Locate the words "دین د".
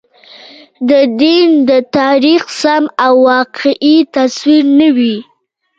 1.21-1.71